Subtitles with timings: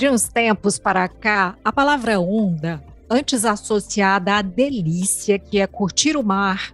[0.00, 6.16] De uns tempos para cá, a palavra onda, antes associada à delícia que é curtir
[6.16, 6.72] o mar,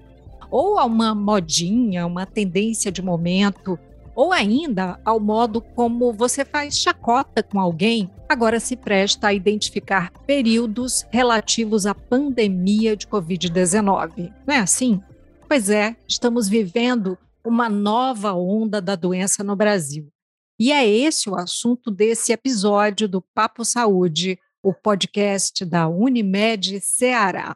[0.49, 3.77] ou a uma modinha, uma tendência de momento,
[4.15, 10.13] ou ainda ao modo como você faz chacota com alguém, agora se presta a identificar
[10.25, 14.33] períodos relativos à pandemia de Covid-19.
[14.47, 15.03] Não é assim?
[15.49, 20.13] Pois é, estamos vivendo uma nova onda da doença no Brasil.
[20.59, 27.55] E é esse o assunto desse episódio do Papo Saúde, o podcast da Unimed Ceará.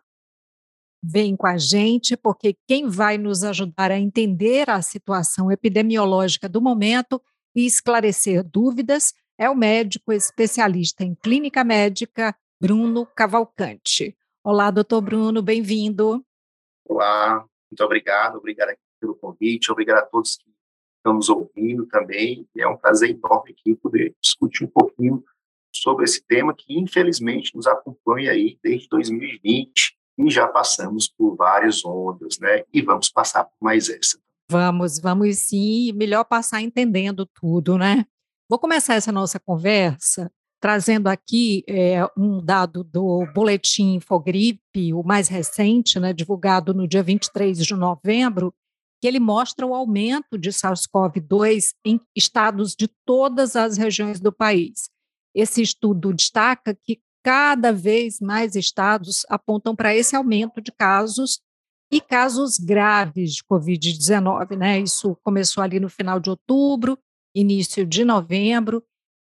[1.02, 6.60] Vem com a gente, porque quem vai nos ajudar a entender a situação epidemiológica do
[6.60, 7.22] momento
[7.56, 14.14] e esclarecer dúvidas é o médico especialista em clínica médica, Bruno Cavalcante.
[14.44, 16.22] Olá, doutor Bruno, bem-vindo.
[16.86, 20.50] Olá, muito obrigado, obrigado pelo convite, obrigado a todos que
[21.06, 22.46] nos ouvindo também.
[22.56, 25.24] É um prazer enorme aqui poder discutir um pouquinho
[25.74, 31.84] sobre esse tema que, infelizmente, nos acompanha aí desde 2020 e já passamos por várias
[31.84, 32.64] ondas, né?
[32.72, 34.18] E vamos passar por mais essa.
[34.50, 38.04] Vamos, vamos sim, melhor passar entendendo tudo, né?
[38.48, 45.26] Vou começar essa nossa conversa trazendo aqui é, um dado do Boletim Infogripe, o mais
[45.26, 48.52] recente, né, divulgado no dia 23 de novembro,
[49.00, 54.90] que ele mostra o aumento de SARS-CoV-2 em estados de todas as regiões do país.
[55.34, 61.40] Esse estudo destaca que cada vez mais estados apontam para esse aumento de casos
[61.90, 64.56] e casos graves de Covid-19.
[64.56, 64.80] Né?
[64.80, 66.98] Isso começou ali no final de outubro,
[67.34, 68.84] início de novembro,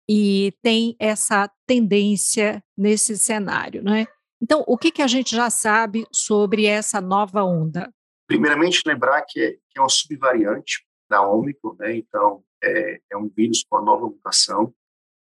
[0.09, 3.83] e tem essa tendência nesse cenário.
[3.83, 4.07] Né?
[4.41, 7.93] Então, o que, que a gente já sabe sobre essa nova onda?
[8.29, 11.95] Primeiramente, lembrar que é, que é uma subvariante da Ômicron, né?
[11.95, 14.71] então é, é, um vírus com a nova mutação.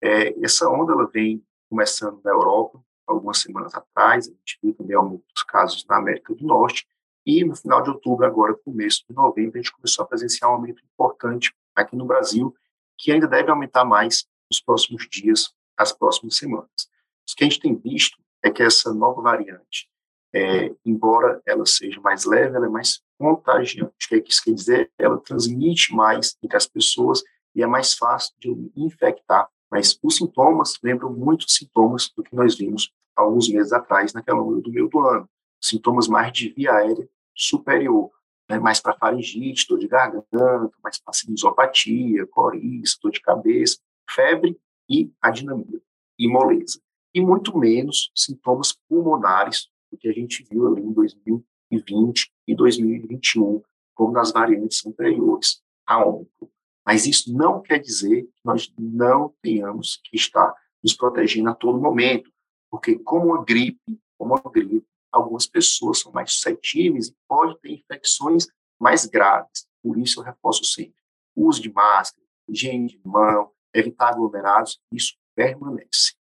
[0.03, 4.97] É, essa onda ela vem começando na Europa, algumas semanas atrás, a gente viu também
[4.97, 6.87] alguns casos na América do Norte,
[7.27, 10.55] e no final de outubro, agora começo de novembro, a gente começou a presenciar um
[10.55, 12.55] aumento importante aqui no Brasil,
[12.97, 16.89] que ainda deve aumentar mais nos próximos dias, as próximas semanas.
[17.31, 19.91] O que a gente tem visto é que essa nova variante,
[20.35, 23.93] é, embora ela seja mais leve, ela é mais contagiante.
[23.93, 24.91] O que isso quer dizer?
[24.99, 27.23] Ela transmite mais entre as pessoas
[27.55, 29.49] e é mais fácil de infectar.
[29.71, 34.61] Mas os sintomas lembram muito sintomas do que nós vimos alguns meses atrás, naquela onda
[34.61, 35.29] do meio do ano.
[35.61, 38.11] Sintomas mais de via aérea superior,
[38.51, 38.59] né?
[38.59, 43.79] mais para faringite, dor de garganta, mais para sinusopatia, coriza, dor de cabeça,
[44.11, 44.59] febre
[44.89, 45.81] e adinamia
[46.19, 46.81] e moleza.
[47.15, 53.63] E muito menos sintomas pulmonares, que a gente viu ali em 2020 e 2021,
[53.95, 56.49] como nas variantes anteriores à Ômicron.
[56.85, 61.81] Mas isso não quer dizer que nós não tenhamos que estar nos protegendo a todo
[61.81, 62.31] momento,
[62.71, 67.73] porque como a gripe, como a gripe, algumas pessoas são mais suscetíveis e podem ter
[67.73, 68.47] infecções
[68.79, 69.67] mais graves.
[69.83, 71.01] Por isso eu reforço sempre:
[71.35, 76.15] uso de máscara, higiene de mão, evitar aglomerados, isso permanece.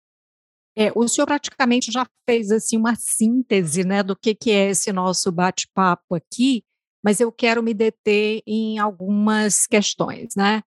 [0.77, 4.93] É, o senhor praticamente já fez assim uma síntese, né, do que, que é esse
[4.93, 6.65] nosso bate-papo aqui,
[7.03, 10.63] mas eu quero me deter em algumas questões, né?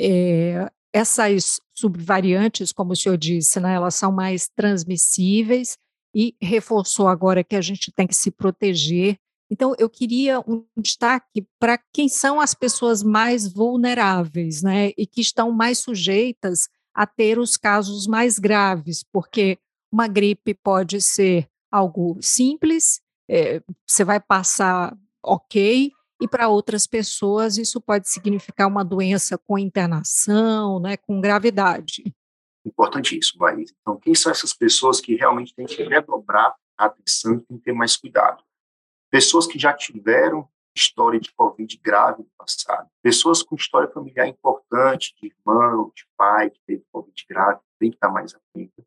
[0.00, 5.76] É, essas subvariantes, como o senhor disse, né, elas são mais transmissíveis
[6.14, 9.16] e reforçou agora que a gente tem que se proteger.
[9.50, 15.20] Então, eu queria um destaque para quem são as pessoas mais vulneráveis, né, e que
[15.20, 19.58] estão mais sujeitas a ter os casos mais graves, porque
[19.92, 27.56] uma gripe pode ser algo simples, é, você vai passar ok, e para outras pessoas
[27.56, 32.14] isso pode significar uma doença com internação, né, com gravidade.
[32.64, 33.64] Importantíssimo, Bahia.
[33.80, 37.64] Então, quem são essas pessoas que realmente têm que redobrar a atenção e têm que
[37.64, 38.42] ter mais cuidado?
[39.10, 42.88] Pessoas que já tiveram história de Covid grave no passado.
[43.02, 47.96] Pessoas com história familiar importante, de irmão, de pai, que teve Covid grave, tem que
[47.96, 48.86] estar mais atento.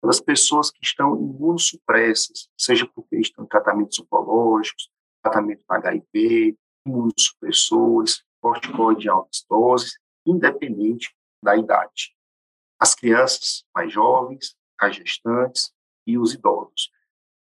[0.00, 4.90] Pelas pessoas que estão imunossupressas, seja porque estão em tratamentos oncológicos,
[5.22, 6.56] tratamento para HIV,
[6.86, 12.14] imunossupressores, corticoide em altas doses, independente da idade.
[12.78, 15.72] As crianças mais jovens, as gestantes
[16.06, 16.90] e os idosos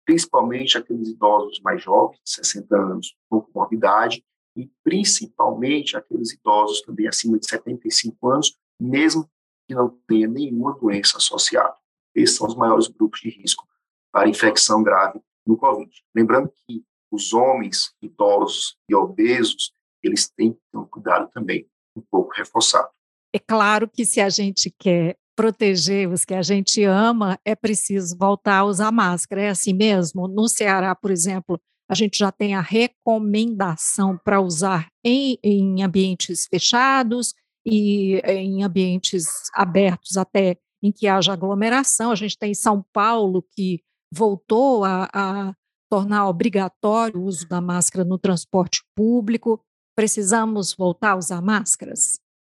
[0.08, 4.24] principalmente aqueles idosos mais jovens, 60 anos, com comorbidade,
[4.56, 9.30] e principalmente aqueles idosos também acima de 75 anos, mesmo
[9.66, 11.76] que não tenha nenhuma doença associada.
[12.14, 13.68] Esses são os maiores grupos de risco
[14.10, 15.90] para infecção grave no COVID.
[16.16, 16.82] Lembrando que
[17.12, 22.88] os homens idosos e obesos, eles têm que ter um cuidado também um pouco reforçado.
[23.30, 28.18] É claro que se a gente quer proteger os que a gente ama, é preciso
[28.18, 29.42] voltar a usar máscara.
[29.42, 30.26] É assim mesmo?
[30.26, 36.48] No Ceará, por exemplo, a gente já tem a recomendação para usar em, em ambientes
[36.50, 42.10] fechados e em ambientes abertos até em que haja aglomeração.
[42.10, 43.80] A gente tem São Paulo que
[44.12, 45.54] voltou a, a
[45.88, 49.64] tornar obrigatório o uso da máscara no transporte público.
[49.94, 52.18] Precisamos voltar a usar máscaras?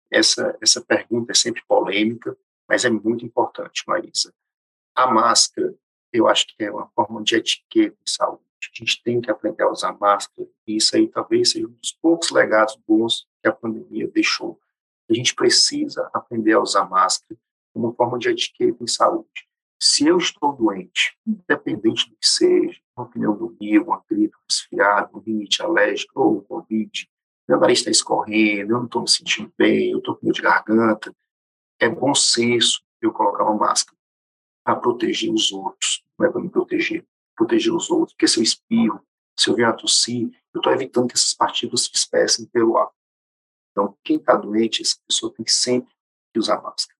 [0.10, 2.38] Essa, essa pergunta é sempre polêmica,
[2.70, 4.32] mas é muito importante, Marisa.
[4.96, 5.76] A máscara,
[6.14, 8.44] eu acho que é uma forma de etiqueta de saúde.
[8.62, 11.92] A gente tem que aprender a usar máscara, e isso aí talvez seja um dos
[11.94, 14.60] poucos legados bons que a pandemia deixou.
[15.10, 17.40] A gente precisa aprender a usar máscara
[17.74, 19.48] como forma de etiqueta em saúde.
[19.82, 25.22] Se eu estou doente, independente do que seja, uma pneumonia, uma gripe, um resfriado, um
[25.22, 27.10] rinite alérgico ou um Covid,
[27.48, 30.42] meu nariz está escorrendo, eu não estou me sentindo bem, eu estou com dor de
[30.42, 31.16] garganta,
[31.80, 33.98] é bom senso eu colocar uma máscara
[34.64, 37.06] para proteger os outros, não é para me proteger,
[37.36, 39.02] proteger os outros, porque se eu espirro,
[39.38, 42.90] se eu vier a tossir, eu estou evitando que essas partículas se espessem pelo ar.
[43.72, 45.94] Então, quem está doente, essa pessoa tem sempre
[46.34, 47.00] que usar máscara.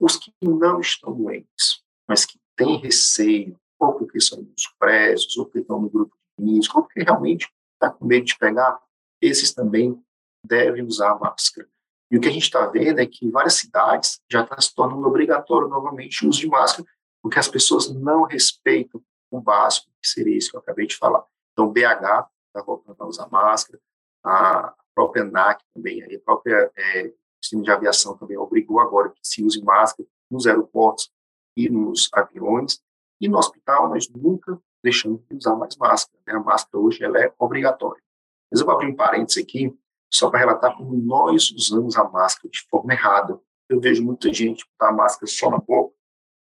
[0.00, 5.60] Os que não estão doentes, mas que têm receio, ou porque são imunossupressos, ou porque
[5.60, 8.80] estão no grupo de risco, ou porque realmente está com medo de pegar,
[9.20, 10.02] esses também
[10.44, 11.68] devem usar máscara.
[12.10, 14.74] E o que a gente está vendo é que em várias cidades já está se
[14.74, 16.88] tornando obrigatório novamente o uso de máscara,
[17.22, 21.24] porque as pessoas não respeitam o básico, que seria isso que eu acabei de falar.
[21.52, 23.80] Então, BH está voltando a usar máscara,
[24.24, 29.44] a própria ANAC também, a própria é, sistema de aviação também obrigou agora que se
[29.44, 31.10] use máscara nos aeroportos
[31.56, 32.80] e nos aviões.
[33.20, 36.18] E no hospital, nós nunca deixamos de usar mais máscara.
[36.26, 36.34] Né?
[36.34, 38.02] A máscara hoje ela é obrigatória.
[38.50, 39.76] Mas eu vou abrir um parênteses aqui,
[40.12, 43.40] só para relatar como nós usamos a máscara de forma errada.
[43.68, 45.94] Eu vejo muita gente botar a máscara só na boca,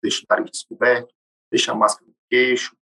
[0.02, 1.14] deixa o nariz descoberto,
[1.50, 2.76] deixa a máscara no queixo,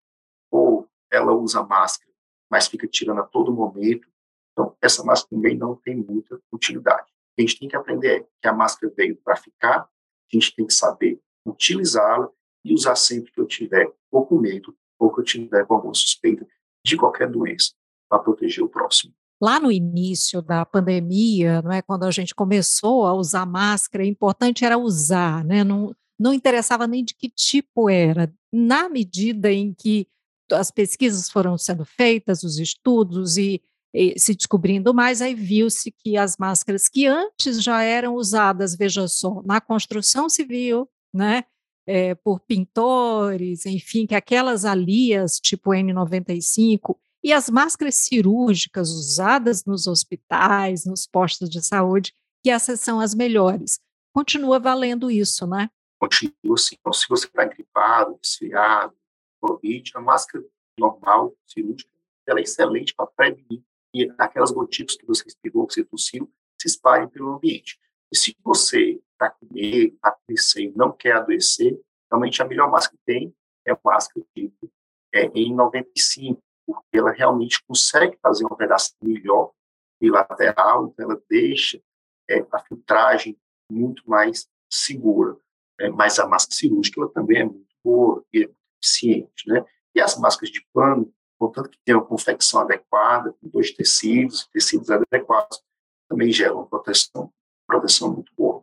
[0.51, 2.11] ou ela usa a máscara,
[2.49, 4.07] mas fica tirando a todo momento.
[4.51, 7.11] Então, essa máscara também não tem muita utilidade.
[7.37, 9.89] A gente tem que aprender que a máscara veio para ficar, a
[10.31, 12.29] gente tem que saber utilizá-la
[12.63, 16.47] e usar sempre que eu tiver ou com medo ou que eu tiver alguma suspeita
[16.85, 17.73] de qualquer doença
[18.09, 19.13] para proteger o próximo.
[19.43, 24.07] Lá no início da pandemia, não é, quando a gente começou a usar máscara, o
[24.07, 25.65] importante era usar, né?
[25.65, 28.33] não, não interessava nem de que tipo era.
[28.53, 30.07] Na medida em que
[30.49, 33.61] as pesquisas foram sendo feitas, os estudos e,
[33.93, 39.09] e se descobrindo mais, aí viu-se que as máscaras que antes já eram usadas, veja
[39.09, 41.43] só, na construção civil, né,
[41.85, 49.87] é, por pintores, enfim, que aquelas alias tipo N95 e as máscaras cirúrgicas usadas nos
[49.87, 53.79] hospitais, nos postos de saúde, que essas são as melhores.
[54.13, 55.69] Continua valendo isso, né?
[55.99, 56.75] Continua sim.
[56.79, 58.93] Então, se você está gripado, resfriado,
[59.41, 60.43] Covid, a máscara
[60.77, 61.89] normal, cirúrgica,
[62.27, 63.61] ela é excelente para prevenir
[63.93, 66.31] que aquelas gotículas que você respirou, que você tossiu,
[66.61, 67.79] se espalhem pelo ambiente.
[68.11, 71.79] E se você está com medo, está com receio, não quer adoecer,
[72.11, 73.35] realmente a melhor máscara que tem
[73.65, 74.69] é a máscara tipo
[75.13, 79.51] é, N95, porque ela realmente consegue fazer uma vedação melhor
[79.99, 81.81] bilateral, então ela deixa
[82.29, 83.37] é, a filtragem
[83.71, 85.37] muito mais segura.
[85.79, 88.49] É, mas a máscara cirúrgica ela também é muito boa e é
[88.81, 89.65] eficiente, né?
[89.95, 94.89] E as máscaras de pano, contanto que tenham uma confecção adequada, com dois tecidos, tecidos
[94.89, 95.61] adequados,
[96.09, 97.31] também geram uma proteção,
[97.67, 98.61] proteção muito boa.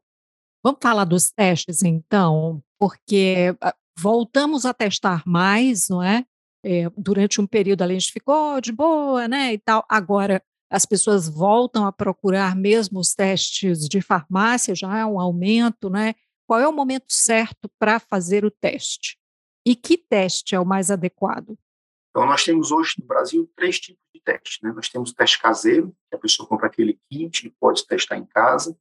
[0.63, 6.25] Vamos falar dos testes, então, porque ah, voltamos a testar mais, não é?
[6.65, 9.85] É durante um período a gente ficou de boa, né, e tal.
[9.89, 15.91] Agora as pessoas voltam a procurar mesmo os testes de farmácia, já é um aumento,
[15.91, 16.15] né?
[16.47, 19.19] Qual é o momento certo para fazer o teste?
[19.67, 21.59] E que teste é o mais adequado?
[22.11, 24.59] Então, nós temos hoje no Brasil três tipos de teste.
[24.63, 24.73] Né?
[24.73, 28.27] Nós temos o teste caseiro, que a pessoa compra aquele kit e pode testar em
[28.27, 28.77] casa.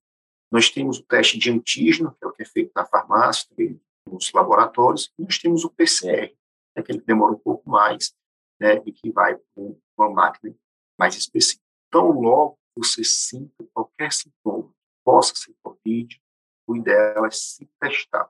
[0.51, 3.79] Nós temos o teste de antígeno, que é o que é feito na farmácia, também
[4.09, 5.11] nos laboratórios.
[5.17, 6.33] E nós temos o PCR, é
[6.79, 8.13] aquele que demora um pouco mais
[8.59, 10.55] né, e que vai com uma máquina
[10.97, 11.63] mais específica.
[11.87, 14.71] Então, logo você sinta qualquer sintoma,
[15.03, 16.21] possa ser Covid,
[16.67, 18.29] o ideal é se testar.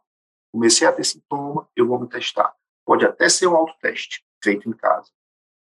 [0.52, 2.56] Comecei a ter sintoma, eu vou me testar.
[2.86, 5.12] Pode até ser um autoteste feito em casa.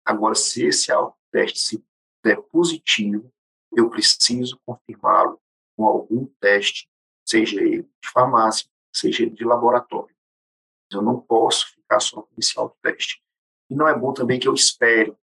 [0.05, 1.85] Agora, se esse autoteste se
[2.23, 3.31] der positivo,
[3.71, 5.39] eu preciso confirmá-lo
[5.75, 6.89] com algum teste,
[7.27, 10.15] seja ele de farmácia, seja ele de laboratório.
[10.91, 13.21] Eu não posso só com esse autoteste.
[13.69, 15.15] E não é bom também que eu espere.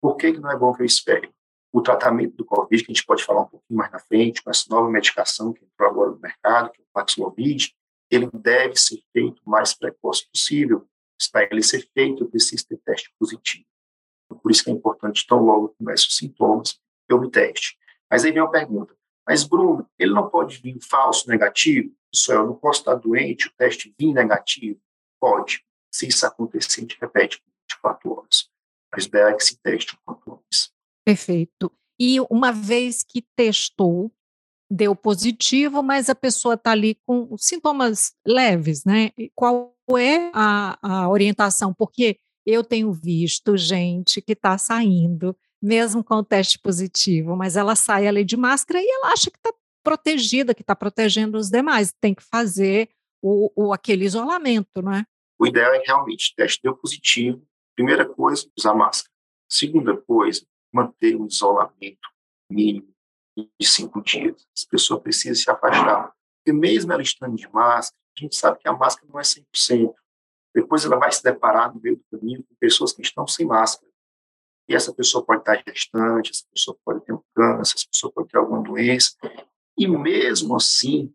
[0.00, 1.30] Por que, que não é bom que eu espere?
[1.72, 4.50] O tratamento do Covid, que a gente pode falar um pouquinho mais na frente, com
[4.50, 7.74] essa nova medicação que entrou agora no mercado, que é o Paxlovid,
[8.10, 10.86] ele deve ser feito o mais precoce possível.
[11.32, 13.66] Para ele ser feito, eu preciso ter teste positivo.
[14.42, 16.78] Por isso que é importante, tão logo começam os sintomas,
[17.08, 17.76] eu me teste.
[18.10, 21.92] Mas aí vem uma pergunta, mas Bruno, ele não pode vir falso negativo?
[22.12, 24.80] Isso é, eu não posso estar doente, o teste vir negativo?
[25.20, 25.64] Pode.
[25.96, 28.50] Se isso acontecer, a gente repete por 24 horas.
[28.92, 30.70] Mas é que se teste o quanto antes.
[31.06, 31.72] Perfeito.
[31.98, 34.12] E uma vez que testou,
[34.70, 39.10] deu positivo, mas a pessoa está ali com sintomas leves, né?
[39.34, 41.72] Qual é a, a orientação?
[41.72, 47.74] Porque eu tenho visto gente que está saindo, mesmo com o teste positivo, mas ela
[47.74, 51.94] sai ali de máscara e ela acha que está protegida, que está protegendo os demais.
[51.98, 52.90] Tem que fazer
[53.22, 55.06] o, o, aquele isolamento, não é?
[55.38, 59.12] O ideal é realmente, teste deu positivo, primeira coisa, usar máscara.
[59.48, 62.08] Segunda coisa, manter um isolamento
[62.50, 62.88] mínimo
[63.36, 64.46] de cinco dias.
[64.56, 66.12] As pessoas precisam se afastar.
[66.38, 69.94] Porque mesmo ela estando de máscara, a gente sabe que a máscara não é 100%.
[70.54, 73.92] Depois ela vai se deparar no meio do caminho com pessoas que estão sem máscara.
[74.68, 78.28] E essa pessoa pode estar gestante, essa pessoa pode ter um câncer, essa pessoa pode
[78.28, 79.14] ter alguma doença.
[79.76, 81.14] E mesmo assim,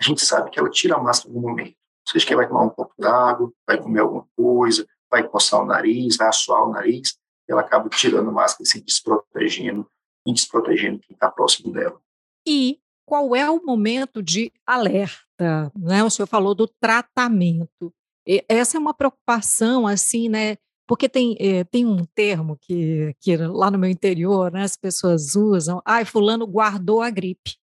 [0.00, 1.76] a gente sabe que ela tira a máscara no momento.
[2.06, 6.16] Seja que vai tomar um copo d'água, vai comer alguma coisa, vai coçar o nariz,
[6.16, 7.16] vai assoar o nariz,
[7.48, 9.86] ela acaba tirando máscara e se desprotegendo
[10.26, 12.00] e desprotegendo quem está próximo dela.
[12.46, 15.70] E qual é o momento de alerta?
[15.76, 16.02] Né?
[16.02, 17.92] O senhor falou do tratamento.
[18.26, 20.56] E essa é uma preocupação, assim, né?
[20.86, 25.34] Porque tem, eh, tem um termo que, que lá no meu interior né, as pessoas
[25.34, 27.56] usam, ai, fulano guardou a gripe.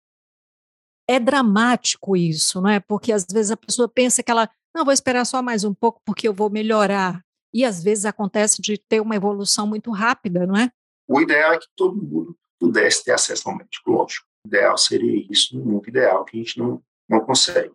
[1.11, 2.79] É dramático isso, não é?
[2.79, 6.01] Porque às vezes a pessoa pensa que ela, não, vou esperar só mais um pouco
[6.05, 7.21] porque eu vou melhorar.
[7.53, 10.71] E às vezes acontece de ter uma evolução muito rápida, não é?
[11.05, 14.25] O ideal é que todo mundo pudesse ter acesso ao médico, lógico.
[14.45, 17.73] O ideal seria isso, no mundo ideal, que a gente não, não consegue.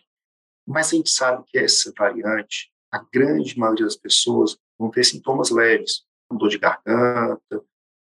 [0.66, 5.50] Mas a gente sabe que essa variante, a grande maioria das pessoas vão ter sintomas
[5.50, 7.62] leves, dor de garganta,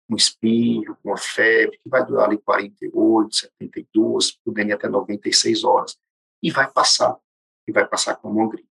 [0.09, 5.97] um espinho, uma febre, que vai durar ali 48, 72, podendo até 96 horas,
[6.43, 7.17] e vai passar,
[7.67, 8.69] e vai passar como uma gripe.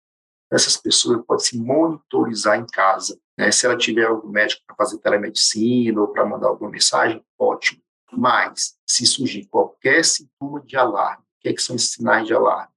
[0.51, 3.21] Essas pessoas podem se monitorizar em casa.
[3.39, 3.53] Né?
[3.53, 7.81] Se ela tiver algum médico para fazer telemedicina ou para mandar alguma mensagem, ótimo.
[8.13, 12.35] Mas, se surgir qualquer sintoma de alarme, o que, é que são esses sinais de
[12.35, 12.73] alarme?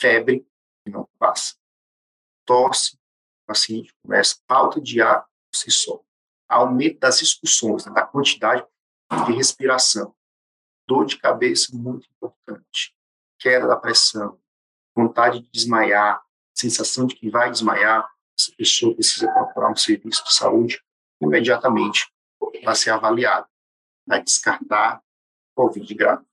[0.00, 0.46] Febre,
[0.84, 1.56] que não passa.
[2.46, 5.70] Tosse, o paciente começa falta de ar por si.
[6.48, 8.64] Aumento das expulsões, né, da quantidade
[9.26, 10.14] de respiração.
[10.86, 12.94] Dor de cabeça, muito importante.
[13.38, 14.40] Queda da pressão,
[14.96, 16.22] vontade de desmaiar,
[16.54, 20.82] sensação de que vai desmaiar, essa pessoa precisa procurar um serviço de saúde
[21.20, 22.10] imediatamente
[22.62, 23.48] para ser avaliado
[24.08, 25.02] a descartar
[25.54, 26.24] Covid grave.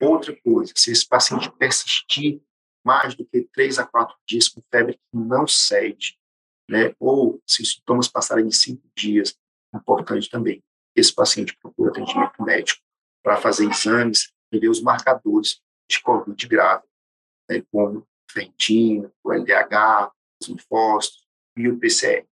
[0.00, 2.42] Outra coisa, se esse paciente persistir
[2.84, 6.18] mais do que três a quatro dias com febre que não cede,
[6.70, 9.36] né, ou se os sintomas passarem de cinco dias,
[9.74, 10.62] importante também,
[10.94, 12.80] esse paciente procura atendimento médico
[13.22, 15.60] para fazer exames e ver os marcadores
[15.90, 16.84] de Covid grave,
[17.50, 22.24] né, como ferritina, o LDH, os linfócitos e o PCR.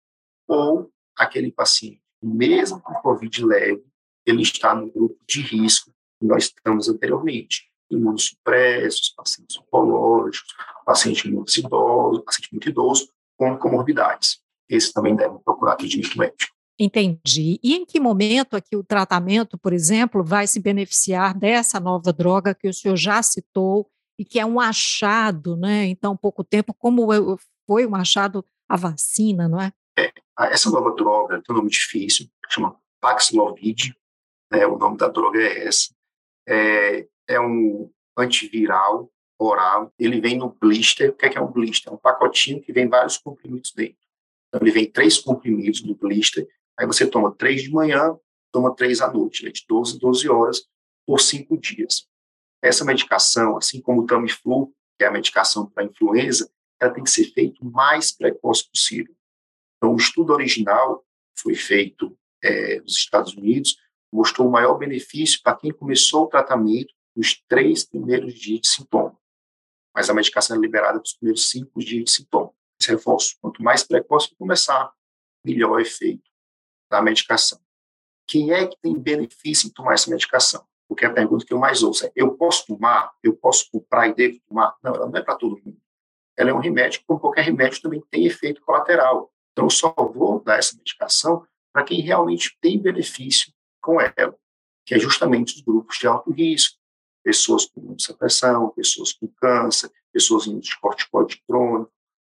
[0.47, 3.83] Ou aquele paciente, mesmo com Covid leve,
[4.23, 7.71] ele está no grupo de risco que nós estamos anteriormente.
[7.89, 10.53] Imunossupressos, pacientes oncológicos,
[10.85, 14.39] pacientes muito idosos, paciente muito idoso com comorbidades.
[14.69, 16.57] Esses também devem procurar atendimento médico.
[16.79, 17.59] Entendi.
[17.63, 22.53] E em que momento aqui o tratamento, por exemplo, vai se beneficiar dessa nova droga
[22.53, 23.89] que o senhor já citou
[24.19, 27.07] e que é um achado, né, em tão pouco tempo, como
[27.65, 29.71] foi um achado a vacina, não é?
[29.97, 30.11] É,
[30.51, 33.95] essa nova droga tem um nome difícil, chama Paxlovid,
[34.51, 35.93] né, o nome da droga é essa.
[36.47, 41.11] É, é um antiviral oral, ele vem no blister.
[41.11, 41.91] O que é, que é um blister?
[41.91, 43.97] É um pacotinho que vem vários comprimidos dentro.
[44.47, 48.17] Então, ele vem três comprimidos no blister, aí você toma três de manhã,
[48.51, 50.65] toma três à noite, né, de 12 12 horas,
[51.05, 52.07] por cinco dias.
[52.61, 57.09] Essa medicação, assim como o Tamiflu, que é a medicação para influenza, ela tem que
[57.09, 59.13] ser feita o mais precoce possível.
[59.77, 61.05] Então, o estudo original
[61.37, 63.77] foi feito é, nos Estados Unidos,
[64.11, 69.16] mostrou o maior benefício para quem começou o tratamento nos três primeiros dias de sintoma.
[69.97, 72.53] Mas a medicação é liberada nos primeiros cinco dias de sintoma.
[72.79, 74.93] Esse reforço, quanto mais precoce começar,
[75.43, 76.29] melhor o efeito
[76.87, 77.59] da medicação.
[78.27, 80.63] Quem é que tem benefício em tomar essa medicação?
[80.87, 83.11] Porque a pergunta que eu mais ouço é: eu posso tomar?
[83.23, 84.75] Eu posso comprar e devo tomar?
[84.83, 85.81] Não, ela não é para todo mundo.
[86.37, 89.33] Ela é um remédio, como qualquer remédio, também tem efeito colateral.
[89.51, 93.51] Então, eu só vou dar essa medicação para quem realmente tem benefício
[93.81, 94.37] com ela,
[94.85, 96.76] que é justamente os grupos de alto risco,
[97.27, 101.91] pessoas com muita pressão, pessoas com câncer, pessoas de corticoide crônico,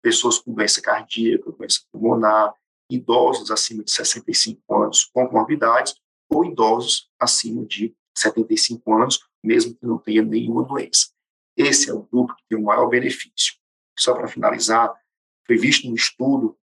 [0.02, 2.54] pessoas com doença cardíaca, doença pulmonar,
[2.90, 5.95] idosos acima de 65 anos com comorbidades
[6.30, 11.11] ou idosos acima de 75 anos, mesmo que não tenha nenhuma doença.
[11.54, 13.57] Esse é o grupo que tem o maior benefício.
[13.99, 14.99] Só para finalizar,
[15.47, 16.57] foi visto um estudo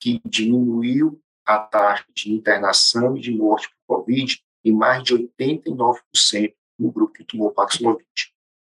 [0.00, 6.54] que diminuiu a taxa de internação e de morte por Covid em mais de 89%
[6.78, 8.06] no grupo que tomou Paxlovid.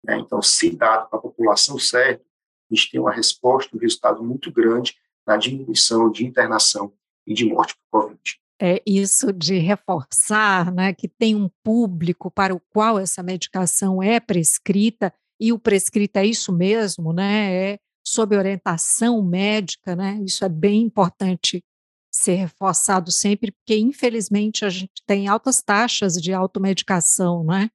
[0.04, 0.18] Né?
[0.20, 2.24] Então, se dado para a população certa,
[2.72, 4.96] a gente tem uma resposta, um resultado muito grande
[5.26, 6.94] na diminuição de internação
[7.26, 8.22] e de morte por Covid.
[8.62, 14.20] É isso de reforçar né, que tem um público para o qual essa medicação é
[14.20, 20.50] prescrita, e o prescrito é isso mesmo, né, é sob orientação médica, né, isso é
[20.50, 21.62] bem importante
[22.10, 27.70] ser reforçado sempre, porque infelizmente a gente tem altas taxas de automedicação, né?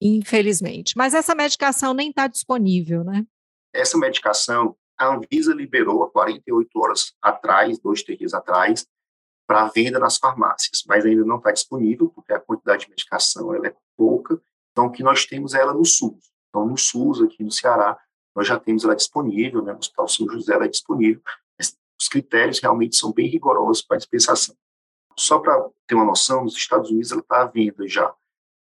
[0.00, 0.94] Infelizmente.
[0.96, 3.26] Mas essa medicação nem está disponível, né?
[3.72, 8.86] Essa medicação, a Anvisa liberou há 48 horas atrás, dois, três dias atrás,
[9.46, 13.68] para venda nas farmácias, mas ainda não está disponível, porque a quantidade de medicação ela
[13.68, 14.40] é pouca.
[14.72, 16.30] Então, o que nós temos é ela no SUS.
[16.48, 17.98] Então, no SUS, aqui no Ceará,
[18.36, 19.72] nós já temos ela disponível, né?
[19.72, 21.22] no Hospital São José ela é disponível,
[22.00, 24.54] os critérios realmente são bem rigorosos para dispensação.
[25.16, 28.14] Só para ter uma noção, nos Estados Unidos ela está à venda já.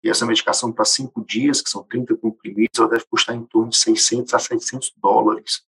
[0.03, 3.69] E essa medicação para cinco dias, que são 30 comprimidos, ela deve custar em torno
[3.69, 5.63] de 600 a 700 dólares.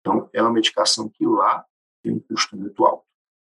[0.00, 1.64] Então, é uma medicação que lá
[2.02, 3.04] tem um custo muito alto.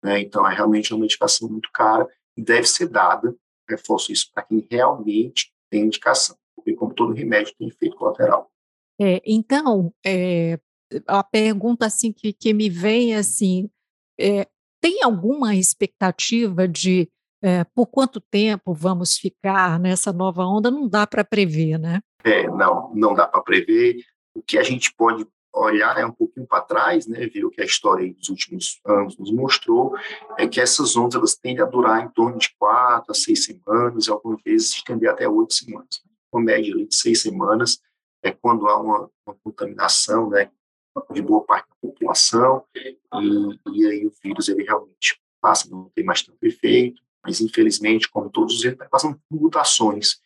[0.03, 0.19] Né?
[0.21, 3.35] Então, é realmente uma medicação muito cara e deve ser dada,
[3.69, 8.51] reforço isso, para quem realmente tem indicação, porque como todo remédio tem efeito colateral.
[8.99, 10.59] É, então, é,
[11.05, 13.69] a pergunta assim que, que me vem assim,
[14.19, 14.47] é,
[14.81, 17.09] tem alguma expectativa de
[17.41, 20.71] é, por quanto tempo vamos ficar nessa nova onda?
[20.71, 22.01] Não dá para prever, né?
[22.23, 23.97] É, não, não dá para prever.
[24.35, 27.61] O que a gente pode olhar é um pouquinho para trás, né, ver o que
[27.61, 29.95] a história dos últimos anos nos mostrou,
[30.37, 34.05] é que essas ondas elas tendem a durar em torno de quatro a seis semanas,
[34.05, 36.01] e algumas vezes estender até oito semanas.
[36.31, 37.79] Uma média de seis semanas
[38.21, 40.51] é quando há uma, uma contaminação, né,
[41.11, 42.97] de boa parte da população, e,
[43.73, 48.29] e aí o vírus ele realmente passa, não tem mais tanto efeito, mas infelizmente, como
[48.29, 50.21] todos os vírus, vai passando por mutações.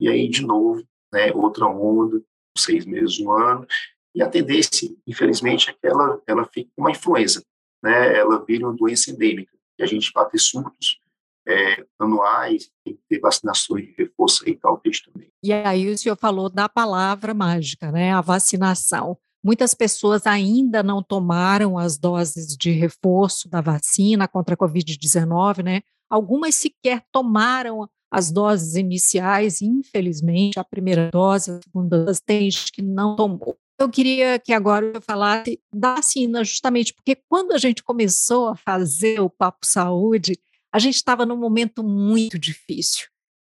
[0.00, 2.22] E aí, de novo, né, outra onda,
[2.56, 3.66] seis meses, um ano,
[4.14, 7.44] e a tendência, infelizmente, é que ela, ela fique uma influenza,
[7.82, 10.98] né, ela vira uma doença endêmica, e a gente vai ter surtos
[11.46, 15.28] é, anuais, tem que ter vacinações de reforço aí, talvez também.
[15.42, 19.18] E aí o senhor falou da palavra mágica, né, a vacinação.
[19.44, 25.82] Muitas pessoas ainda não tomaram as doses de reforço da vacina contra a Covid-19, né?
[26.10, 32.72] Algumas sequer tomaram as doses iniciais, infelizmente, a primeira dose, a segunda dose, tem gente
[32.72, 33.58] que não tomou.
[33.78, 38.56] Eu queria que agora eu falasse da vacina, justamente porque quando a gente começou a
[38.56, 40.38] fazer o Papo Saúde,
[40.72, 43.08] a gente estava num momento muito difícil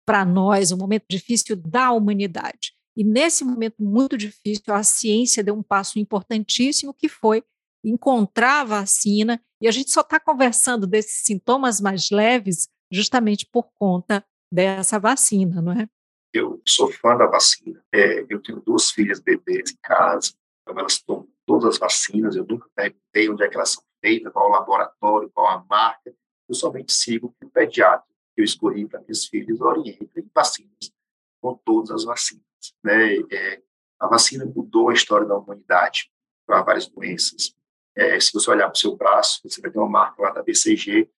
[0.06, 2.72] para nós, um momento difícil da humanidade.
[2.96, 7.42] E nesse momento muito difícil, a ciência deu um passo importantíssimo, que foi
[7.84, 13.72] encontrar a vacina, e a gente só está conversando desses sintomas mais leves justamente por
[13.78, 14.22] conta
[14.52, 15.88] dessa vacina, não é?
[16.34, 17.82] Eu sou fã da vacina.
[17.90, 22.36] É, eu tenho duas filhas bebês em casa, então elas tomam todas as vacinas.
[22.36, 26.14] Eu nunca perguntei onde é que elas são feitas, qual o laboratório, qual a marca.
[26.46, 30.92] Eu somente sigo o pediatra que eu escolhi para minhas filhas orienta em vacinas,
[31.40, 32.44] com todas as vacinas.
[32.82, 33.16] Né?
[33.32, 33.62] É,
[33.98, 36.12] a vacina mudou a história da humanidade
[36.46, 37.56] para várias doenças.
[37.96, 40.42] É, se você olhar para o seu braço, você vai ter uma marca lá da
[40.42, 41.08] BCG,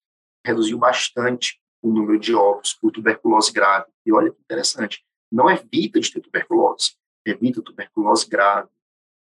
[0.44, 3.86] reduziu bastante o número de óbitos por tuberculose grave.
[4.04, 8.68] E olha que interessante, não evita de ter tuberculose, evita tuberculose grave.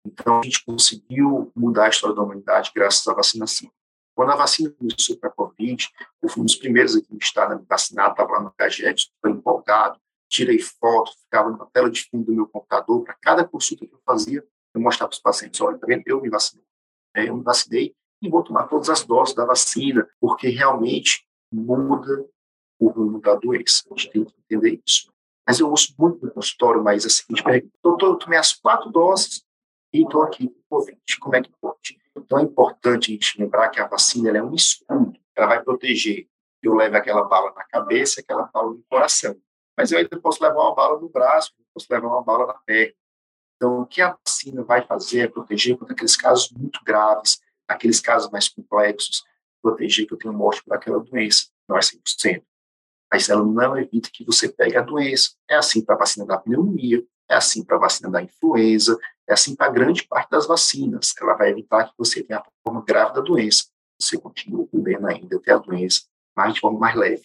[0.05, 3.71] Então, a gente conseguiu mudar a história da humanidade graças à vacinação.
[4.15, 5.89] Quando a vacina começou para a Covid,
[6.21, 9.01] eu fui um dos primeiros aqui no estado a me vacinar, estava lá no CAGED,
[9.01, 13.87] super empolgado, tirei foto, ficava na tela de fundo do meu computador, para cada consulta
[13.87, 15.87] que eu fazia, eu mostrava para os pacientes, olha, tá?
[16.05, 16.65] Eu me vacinei.
[17.15, 22.25] É, eu me vacinei e vou tomar todas as doses da vacina, porque realmente muda
[22.79, 23.83] o rumo da doença.
[23.91, 25.11] A gente tem que entender isso.
[25.45, 28.53] Mas eu ouço muito no consultório, mas assim, a gente pergunta, doutor, eu tomei as
[28.53, 29.43] quatro doses
[29.91, 31.99] e estou aqui com Covid, como é que pode?
[32.15, 36.27] Então é importante a gente lembrar que a vacina é um escudo, ela vai proteger
[36.61, 39.35] eu leve aquela bala na cabeça, aquela bala no coração
[39.77, 42.93] mas eu ainda posso levar uma bala no braço, posso levar uma bala na perna.
[43.55, 47.99] Então, o que a vacina vai fazer é proteger contra aqueles casos muito graves, aqueles
[47.99, 49.23] casos mais complexos,
[49.61, 51.47] proteger que eu tenho morte por aquela doença.
[51.67, 52.43] Não é 100%.
[53.11, 55.31] Mas ela não evita que você pegue a doença.
[55.49, 59.33] É assim para a vacina da pneumonia, é assim para a vacina da influenza, É
[59.33, 61.13] assim para grande parte das vacinas.
[61.19, 63.65] Ela vai evitar que você tenha a forma grave da doença.
[63.99, 66.01] Você continua podendo ainda ter a doença,
[66.35, 67.23] mas de forma mais leve.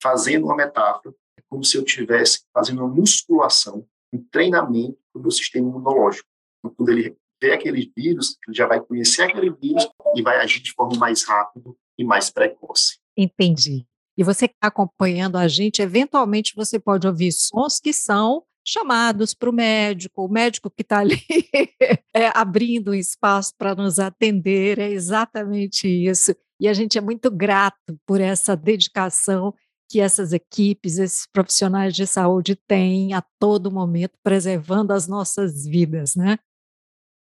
[0.00, 5.68] Fazendo uma metáfora, é como se eu estivesse fazendo uma musculação, um treinamento do sistema
[5.68, 6.28] imunológico.
[6.58, 10.60] Então, quando ele vê aquele vírus, ele já vai conhecer aquele vírus e vai agir
[10.60, 12.98] de forma mais rápida e mais precoce.
[13.16, 13.86] Entendi.
[14.16, 19.34] E você que está acompanhando a gente, eventualmente você pode ouvir sons que são chamados
[19.34, 21.20] para o médico, o médico que está ali
[22.14, 26.34] é, abrindo um espaço para nos atender, é exatamente isso.
[26.60, 29.52] E a gente é muito grato por essa dedicação
[29.92, 36.16] que essas equipes, esses profissionais de saúde têm a todo momento, preservando as nossas vidas,
[36.16, 36.38] né?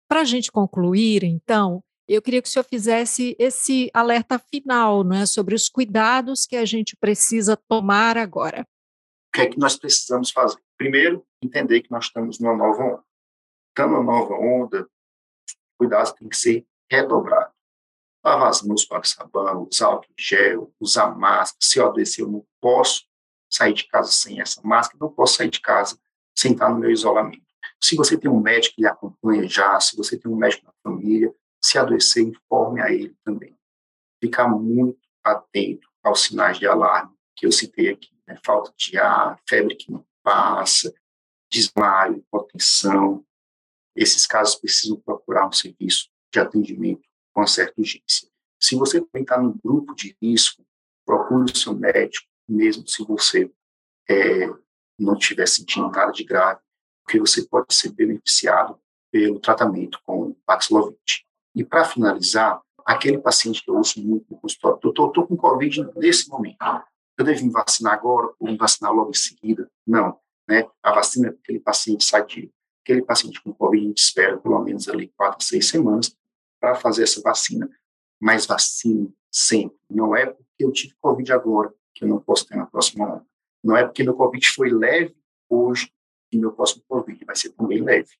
[0.08, 5.18] Para a gente concluir, então, eu queria que o senhor fizesse esse alerta final, não
[5.18, 8.62] é, sobre os cuidados que a gente precisa tomar agora.
[8.62, 10.58] O que é que nós precisamos fazer?
[10.78, 13.04] Primeiro, entender que nós estamos numa nova onda.
[13.68, 14.88] Estando numa nova onda,
[15.78, 17.54] cuidados têm que ser redobrados.
[18.24, 21.58] Lavar as mãos com sabão, usar álcool gel, usar máscara.
[21.60, 23.06] Se eu adoecer, eu não posso
[23.50, 26.00] sair de casa sem essa máscara, não posso sair de casa
[26.38, 27.44] sem estar no meu isolamento.
[27.84, 30.74] Se você tem um médico que lhe acompanha já, se você tem um médico na
[30.84, 33.58] família, se adoecer, informe a ele também.
[34.20, 38.12] Ficar muito atento aos sinais de alarme que eu citei aqui.
[38.28, 38.38] Né?
[38.46, 40.94] Falta de ar, febre que não passa,
[41.52, 43.26] desmaio, hipotensão.
[43.96, 48.30] Esses casos precisam procurar um serviço de atendimento com certa urgência.
[48.60, 50.64] Se você também está no grupo de risco,
[51.06, 53.52] procure o seu médico, mesmo se você
[54.10, 54.48] é,
[55.00, 56.60] não estiver sentindo nada de grave,
[57.04, 58.80] porque você pode ser beneficiado
[59.12, 61.26] pelo tratamento com Paxlovid.
[61.56, 65.90] E para finalizar, aquele paciente que eu ouço muito no consultório, doutor, estou com Covid
[65.96, 66.58] nesse momento,
[67.18, 69.70] eu devo me vacinar agora ou me vacinar logo em seguida?
[69.86, 70.18] Não,
[70.48, 70.68] né?
[70.82, 72.52] A vacina é aquele paciente sadio.
[72.84, 76.16] Aquele paciente com Covid, a gente espera pelo menos ali quatro, seis semanas
[76.62, 77.70] para fazer essa vacina.
[78.22, 79.78] Mas vacina sempre.
[79.90, 83.26] Não é porque eu tive Covid agora que eu não posso ter na próxima onda.
[83.64, 85.16] Não é porque meu Covid foi leve
[85.50, 85.92] hoje
[86.30, 88.16] que meu próximo Covid vai ser também leve.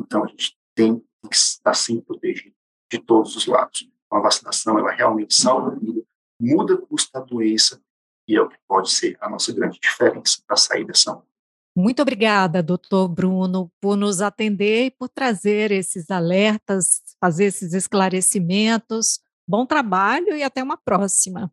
[0.00, 2.54] Então, a gente tem que estar sempre protegido
[2.90, 3.88] de todos os lados.
[4.10, 6.04] A vacinação, ela realmente salva a vida,
[6.38, 7.82] muda o custo da doença
[8.28, 11.26] e é o que pode ser a nossa grande diferença para sair dessa onda.
[11.76, 19.18] Muito obrigada, doutor Bruno, por nos atender e por trazer esses alertas, fazer esses esclarecimentos.
[19.46, 21.52] Bom trabalho e até uma próxima.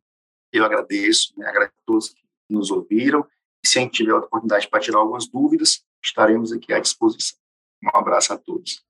[0.53, 3.25] Eu agradeço, né, agradeço a todos que nos ouviram.
[3.65, 7.39] E se a gente tiver a oportunidade para tirar algumas dúvidas, estaremos aqui à disposição.
[7.83, 8.83] Um abraço a todos.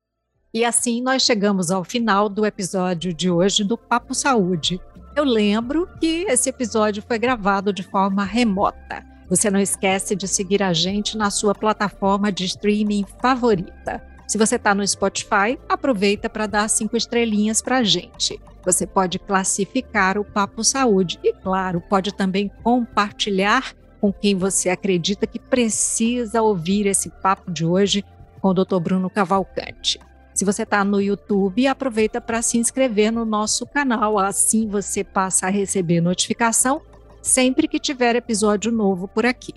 [0.53, 4.81] E assim nós chegamos ao final do episódio de hoje do Papo Saúde.
[5.15, 9.10] Eu lembro que esse episódio foi gravado de forma remota.
[9.31, 14.03] Você não esquece de seguir a gente na sua plataforma de streaming favorita.
[14.27, 18.37] Se você está no Spotify, aproveita para dar cinco estrelinhas para a gente.
[18.65, 25.25] Você pode classificar o Papo Saúde e, claro, pode também compartilhar com quem você acredita
[25.25, 28.03] que precisa ouvir esse papo de hoje
[28.41, 28.79] com o Dr.
[28.81, 29.97] Bruno Cavalcante.
[30.33, 35.47] Se você está no YouTube, aproveita para se inscrever no nosso canal, assim você passa
[35.47, 36.81] a receber notificação
[37.21, 39.53] sempre que tiver episódio novo por aqui.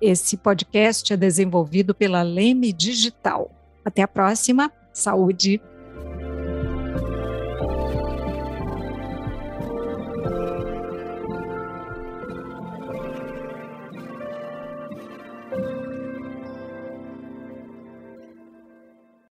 [0.00, 3.50] Esse podcast é desenvolvido pela Leme Digital.
[3.84, 4.70] Até a próxima.
[4.92, 5.60] Saúde!